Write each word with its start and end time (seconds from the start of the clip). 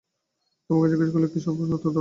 তোমাকে 0.69 0.87
জিজ্ঞেস 0.91 1.09
করলে 1.13 1.27
কি 1.27 1.39
সব 1.39 1.53
প্রশ্নের 1.57 1.77
উত্তর 1.77 1.83
দাও? 1.83 1.89